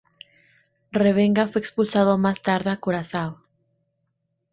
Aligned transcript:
Revenga 0.91 1.47
fue 1.47 1.61
expulsado 1.61 2.17
más 2.17 2.41
tarde 2.41 2.71
a 2.71 2.77
Curazao. 2.77 3.39